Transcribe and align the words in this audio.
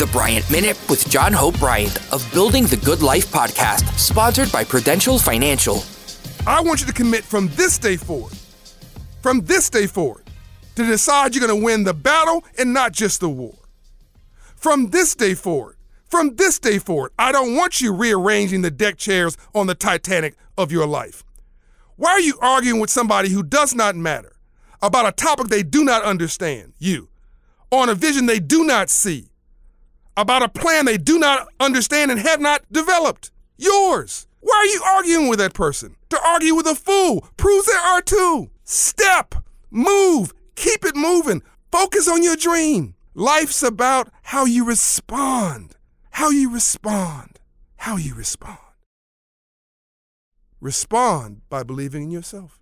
The 0.00 0.06
Bryant 0.06 0.50
Minute 0.50 0.78
with 0.88 1.06
John 1.10 1.30
Hope 1.34 1.58
Bryant 1.58 1.98
of 2.10 2.26
Building 2.32 2.64
the 2.64 2.78
Good 2.78 3.02
Life 3.02 3.30
podcast, 3.30 3.98
sponsored 3.98 4.50
by 4.50 4.64
Prudential 4.64 5.18
Financial. 5.18 5.84
I 6.46 6.62
want 6.62 6.80
you 6.80 6.86
to 6.86 6.92
commit 6.94 7.22
from 7.22 7.48
this 7.48 7.76
day 7.76 7.98
forward, 7.98 8.32
from 9.20 9.42
this 9.42 9.68
day 9.68 9.86
forward, 9.86 10.24
to 10.76 10.86
decide 10.86 11.34
you're 11.34 11.46
going 11.46 11.60
to 11.60 11.62
win 11.62 11.84
the 11.84 11.92
battle 11.92 12.42
and 12.58 12.72
not 12.72 12.92
just 12.92 13.20
the 13.20 13.28
war. 13.28 13.52
From 14.56 14.88
this 14.88 15.14
day 15.14 15.34
forward, 15.34 15.76
from 16.08 16.36
this 16.36 16.58
day 16.58 16.78
forward, 16.78 17.12
I 17.18 17.30
don't 17.30 17.54
want 17.54 17.82
you 17.82 17.92
rearranging 17.92 18.62
the 18.62 18.70
deck 18.70 18.96
chairs 18.96 19.36
on 19.54 19.66
the 19.66 19.74
Titanic 19.74 20.34
of 20.56 20.72
your 20.72 20.86
life. 20.86 21.24
Why 21.96 22.12
are 22.12 22.20
you 22.20 22.38
arguing 22.40 22.80
with 22.80 22.88
somebody 22.88 23.28
who 23.28 23.42
does 23.42 23.74
not 23.74 23.96
matter 23.96 24.32
about 24.80 25.06
a 25.06 25.12
topic 25.12 25.48
they 25.48 25.62
do 25.62 25.84
not 25.84 26.04
understand, 26.04 26.72
you, 26.78 27.10
on 27.70 27.90
a 27.90 27.94
vision 27.94 28.24
they 28.24 28.40
do 28.40 28.64
not 28.64 28.88
see? 28.88 29.29
About 30.16 30.42
a 30.42 30.48
plan 30.48 30.84
they 30.84 30.98
do 30.98 31.18
not 31.18 31.48
understand 31.58 32.10
and 32.10 32.20
have 32.20 32.40
not 32.40 32.62
developed. 32.70 33.30
Yours. 33.56 34.26
Why 34.40 34.56
are 34.56 34.66
you 34.66 34.82
arguing 34.82 35.28
with 35.28 35.38
that 35.38 35.54
person? 35.54 35.96
To 36.10 36.20
argue 36.26 36.54
with 36.54 36.66
a 36.66 36.74
fool 36.74 37.28
proves 37.36 37.66
there 37.66 37.78
are 37.78 38.02
two. 38.02 38.50
Step, 38.64 39.34
move, 39.70 40.32
keep 40.54 40.84
it 40.84 40.96
moving. 40.96 41.42
Focus 41.70 42.08
on 42.08 42.22
your 42.22 42.36
dream. 42.36 42.94
Life's 43.14 43.62
about 43.62 44.08
how 44.22 44.44
you 44.44 44.64
respond. 44.64 45.76
How 46.10 46.30
you 46.30 46.52
respond. 46.52 47.38
How 47.76 47.96
you 47.96 48.14
respond. 48.14 48.58
Respond 50.60 51.42
by 51.48 51.62
believing 51.62 52.02
in 52.02 52.10
yourself. 52.10 52.60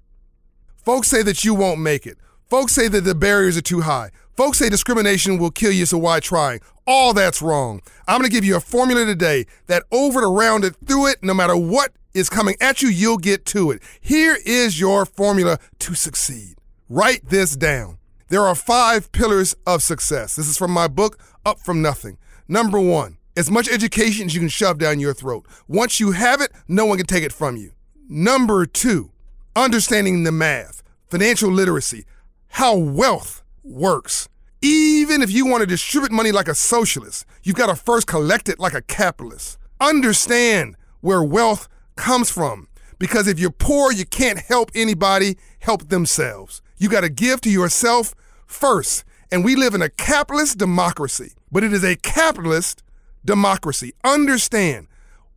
Folks 0.84 1.08
say 1.08 1.22
that 1.22 1.44
you 1.44 1.54
won't 1.54 1.80
make 1.80 2.06
it. 2.06 2.18
Folks 2.48 2.72
say 2.72 2.88
that 2.88 3.02
the 3.02 3.14
barriers 3.14 3.56
are 3.56 3.62
too 3.62 3.82
high. 3.82 4.10
Folks 4.38 4.58
say 4.58 4.68
discrimination 4.68 5.36
will 5.38 5.50
kill 5.50 5.72
you, 5.72 5.84
so 5.84 5.98
why 5.98 6.20
try? 6.20 6.60
All 6.86 7.12
that's 7.12 7.42
wrong. 7.42 7.80
I'm 8.06 8.20
going 8.20 8.30
to 8.30 8.32
give 8.32 8.44
you 8.44 8.54
a 8.54 8.60
formula 8.60 9.04
today 9.04 9.46
that 9.66 9.82
over 9.90 10.20
and 10.20 10.32
around 10.32 10.62
it, 10.62 10.76
through 10.86 11.08
it, 11.08 11.24
no 11.24 11.34
matter 11.34 11.56
what 11.56 11.90
is 12.14 12.30
coming 12.30 12.54
at 12.60 12.80
you, 12.80 12.88
you'll 12.88 13.18
get 13.18 13.44
to 13.46 13.72
it. 13.72 13.82
Here 14.00 14.38
is 14.46 14.78
your 14.78 15.04
formula 15.04 15.58
to 15.80 15.94
succeed. 15.96 16.54
Write 16.88 17.28
this 17.28 17.56
down. 17.56 17.98
There 18.28 18.42
are 18.46 18.54
five 18.54 19.10
pillars 19.10 19.56
of 19.66 19.82
success. 19.82 20.36
This 20.36 20.46
is 20.46 20.56
from 20.56 20.70
my 20.70 20.86
book, 20.86 21.18
Up 21.44 21.58
From 21.58 21.82
Nothing. 21.82 22.16
Number 22.46 22.78
one, 22.78 23.18
as 23.36 23.50
much 23.50 23.68
education 23.68 24.26
as 24.26 24.36
you 24.36 24.40
can 24.40 24.48
shove 24.48 24.78
down 24.78 25.00
your 25.00 25.14
throat. 25.14 25.46
Once 25.66 25.98
you 25.98 26.12
have 26.12 26.40
it, 26.40 26.52
no 26.68 26.86
one 26.86 26.98
can 26.98 27.08
take 27.08 27.24
it 27.24 27.32
from 27.32 27.56
you. 27.56 27.72
Number 28.08 28.66
two, 28.66 29.10
understanding 29.56 30.22
the 30.22 30.30
math, 30.30 30.84
financial 31.08 31.50
literacy, 31.50 32.04
how 32.50 32.76
wealth 32.76 33.42
works. 33.68 34.28
Even 34.60 35.22
if 35.22 35.30
you 35.30 35.46
want 35.46 35.60
to 35.60 35.66
distribute 35.66 36.10
money 36.10 36.32
like 36.32 36.48
a 36.48 36.54
socialist, 36.54 37.24
you've 37.44 37.56
got 37.56 37.68
to 37.68 37.76
first 37.76 38.06
collect 38.06 38.48
it 38.48 38.58
like 38.58 38.74
a 38.74 38.82
capitalist. 38.82 39.58
Understand 39.80 40.76
where 41.00 41.22
wealth 41.22 41.68
comes 41.96 42.30
from. 42.30 42.68
Because 42.98 43.28
if 43.28 43.38
you're 43.38 43.50
poor, 43.50 43.92
you 43.92 44.04
can't 44.04 44.38
help 44.38 44.70
anybody 44.74 45.36
help 45.60 45.88
themselves. 45.88 46.60
You 46.78 46.88
got 46.88 47.02
to 47.02 47.08
give 47.08 47.40
to 47.42 47.50
yourself 47.50 48.14
first. 48.46 49.04
And 49.30 49.44
we 49.44 49.54
live 49.54 49.74
in 49.74 49.82
a 49.82 49.90
capitalist 49.90 50.58
democracy, 50.58 51.34
but 51.52 51.62
it 51.62 51.72
is 51.72 51.84
a 51.84 51.96
capitalist 51.96 52.82
democracy. 53.24 53.92
Understand 54.02 54.88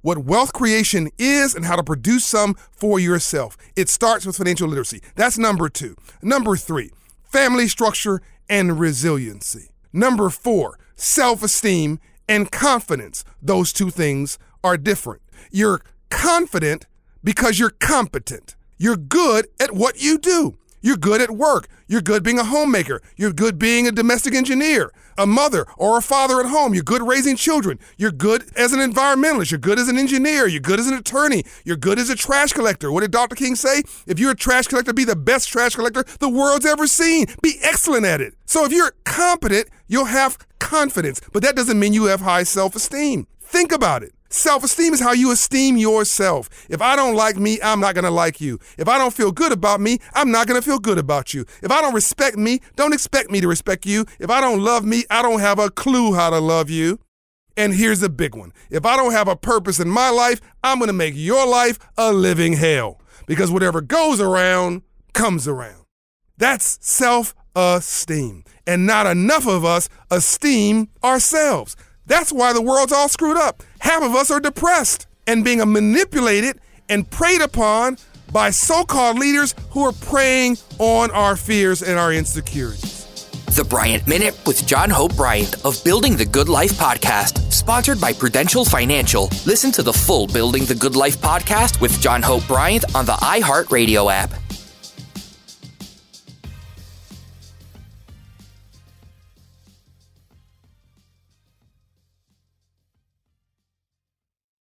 what 0.02 0.20
wealth 0.20 0.54
creation 0.54 1.10
is 1.18 1.54
and 1.54 1.66
how 1.66 1.76
to 1.76 1.84
produce 1.84 2.26
some 2.26 2.56
for 2.72 3.00
yourself. 3.00 3.58
It 3.76 3.90
starts 3.90 4.26
with 4.26 4.38
financial 4.38 4.68
literacy. 4.68 5.02
That's 5.16 5.38
number 5.38 5.70
two. 5.70 5.96
Number 6.22 6.56
three, 6.56 6.92
family 7.32 7.68
structure 7.68 8.22
and 8.50 8.80
resiliency. 8.80 9.70
Number 9.94 10.30
four, 10.30 10.78
self 10.96 11.44
esteem 11.44 12.00
and 12.28 12.52
confidence. 12.52 13.24
Those 13.42 13.74
two 13.74 13.90
things 13.90 14.38
are 14.64 14.78
different. 14.78 15.22
You're 15.52 15.82
confident 16.10 16.88
because 17.24 17.60
you're 17.60 17.72
competent. 17.72 18.56
You're 18.78 18.98
good 18.98 19.48
at 19.60 19.74
what 19.74 20.02
you 20.02 20.18
do. 20.18 20.58
You're 20.82 20.98
good 20.98 21.22
at 21.22 21.32
work. 21.32 21.68
You're 21.88 22.02
good 22.02 22.24
being 22.24 22.40
a 22.40 22.44
homemaker. 22.44 23.02
You're 23.16 23.34
good 23.34 23.60
being 23.60 23.88
a 23.88 23.92
domestic 23.92 24.34
engineer, 24.34 24.92
a 25.18 25.28
mother 25.28 25.66
or 25.78 25.98
a 25.98 26.02
father 26.02 26.40
at 26.40 26.48
home. 26.48 26.74
You're 26.74 26.84
good 26.84 27.02
raising 27.02 27.36
children. 27.36 27.80
You're 27.98 28.12
good 28.12 28.50
as 28.56 28.74
an 28.74 28.80
environmentalist. 28.80 29.52
You're 29.52 29.60
good 29.60 29.78
as 29.78 29.88
an 29.88 29.98
engineer. 29.98 30.48
You're 30.48 30.62
good 30.62 30.80
as 30.80 30.88
an 30.88 30.96
attorney. 30.96 31.44
You're 31.64 31.78
good 31.78 32.00
as 32.00 32.10
a 32.10 32.16
trash 32.16 32.54
collector. 32.54 32.92
What 32.92 33.02
did 33.02 33.12
Dr. 33.12 33.36
King 33.36 33.56
say? 33.56 33.84
If 34.08 34.20
you're 34.20 34.32
a 34.32 34.36
trash 34.36 34.68
collector, 34.68 34.94
be 34.94 35.06
the 35.06 35.16
best 35.16 35.50
trash 35.50 35.76
collector 35.76 36.04
the 36.20 36.30
world's 36.30 36.66
ever 36.66 36.88
seen. 36.88 37.28
Be 37.44 37.60
excellent 37.62 38.06
at 38.06 38.22
it. 38.22 38.34
So 38.46 38.66
if 38.66 38.72
you're 38.72 38.94
competent, 39.04 39.70
you'll 39.88 40.06
have 40.06 40.38
confidence, 40.60 41.22
but 41.32 41.44
that 41.44 41.56
doesn't 41.56 41.80
mean 41.80 41.94
you 41.94 42.06
have 42.06 42.22
high 42.22 42.44
self 42.44 42.76
esteem. 42.76 43.28
Think 43.40 43.72
about 43.72 44.04
it. 44.04 44.14
Self 44.32 44.64
esteem 44.64 44.94
is 44.94 45.02
how 45.02 45.12
you 45.12 45.30
esteem 45.32 45.76
yourself. 45.76 46.50
If 46.70 46.82
I 46.82 46.96
don't 46.96 47.16
like 47.16 47.36
me, 47.36 47.60
I'm 47.62 47.82
not 47.82 47.96
going 47.96 48.06
to 48.06 48.12
like 48.12 48.40
you. 48.40 48.60
If 48.78 48.88
I 48.88 48.98
don't 48.98 49.14
feel 49.14 49.34
good 49.34 49.52
about 49.52 49.82
me, 49.82 50.00
I'm 50.14 50.32
not 50.32 50.48
going 50.48 50.60
to 50.60 50.66
feel 50.66 50.80
good 50.80 50.98
about 50.98 51.34
you. 51.34 51.46
If 51.62 51.70
I 51.70 51.82
don't 51.82 51.94
respect 51.94 52.38
me, 52.38 52.62
don't 52.78 52.94
expect 52.94 53.30
me 53.30 53.42
to 53.42 53.48
respect 53.50 53.86
you. 53.86 54.06
If 54.20 54.30
I 54.30 54.40
don't 54.40 54.62
love 54.62 54.86
me, 54.86 55.04
I 55.10 55.22
don't 55.22 55.42
have 55.42 55.60
a 55.60 55.70
clue 55.70 56.14
how 56.14 56.30
to 56.30 56.40
love 56.40 56.70
you. 56.70 57.00
And 57.58 57.74
here's 57.74 58.02
a 58.02 58.10
big 58.10 58.34
one 58.34 58.54
if 58.70 58.86
I 58.86 58.96
don't 58.96 59.12
have 59.12 59.28
a 59.28 59.36
purpose 59.36 59.82
in 59.82 59.90
my 59.90 60.10
life, 60.10 60.40
I'm 60.64 60.80
going 60.80 60.88
to 60.88 60.94
make 60.94 61.14
your 61.18 61.46
life 61.46 61.78
a 61.98 62.14
living 62.14 62.54
hell. 62.54 63.02
Because 63.28 63.52
whatever 63.52 63.82
goes 63.82 64.22
around 64.22 64.84
comes 65.12 65.46
around. 65.46 65.84
That's 66.38 66.80
self 66.82 67.36
esteem. 67.54 68.46
And 68.66 68.86
not 68.86 69.08
enough 69.08 69.46
of 69.46 69.66
us 69.66 69.90
esteem 70.10 70.88
ourselves. 71.04 71.76
That's 72.12 72.34
why 72.34 72.52
the 72.52 72.62
world's 72.62 72.92
all 72.92 73.08
screwed 73.08 73.38
up. 73.38 73.64
Half 73.80 74.04
of 74.04 74.16
us 74.16 74.30
are 74.32 74.42
depressed 74.42 75.08
and 75.28 75.46
being 75.46 75.60
manipulated 75.60 76.60
and 76.90 77.10
preyed 77.10 77.40
upon 77.40 77.98
by 78.34 78.50
so 78.50 78.84
called 78.84 79.18
leaders 79.18 79.56
who 79.70 79.86
are 79.86 79.94
preying 79.94 80.58
on 80.78 81.10
our 81.12 81.38
fears 81.38 81.82
and 81.82 81.98
our 81.98 82.12
insecurities. 82.12 83.08
The 83.56 83.64
Bryant 83.64 84.10
Minute 84.10 84.38
with 84.46 84.68
John 84.68 84.90
Hope 84.90 85.16
Bryant 85.16 85.66
of 85.66 85.82
Building 85.86 86.18
the 86.18 86.26
Good 86.26 86.50
Life 86.50 86.74
podcast, 86.74 87.50
sponsored 87.50 88.02
by 88.02 88.12
Prudential 88.12 88.66
Financial. 88.66 89.30
Listen 89.46 89.72
to 89.72 89.82
the 89.82 89.94
full 89.94 90.28
Building 90.28 90.66
the 90.66 90.76
Good 90.76 90.98
Life 90.98 91.18
podcast 91.22 91.80
with 91.80 91.98
John 92.02 92.22
Hope 92.22 92.46
Bryant 92.46 92.94
on 92.94 93.06
the 93.06 93.14
iHeartRadio 93.14 94.12
app. 94.12 94.34